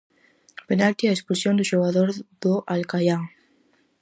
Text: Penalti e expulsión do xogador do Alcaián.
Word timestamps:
Penalti 0.67 1.03
e 1.05 1.13
expulsión 1.17 1.55
do 1.57 1.67
xogador 1.71 2.09
do 2.43 2.53
Alcaián. 2.73 3.23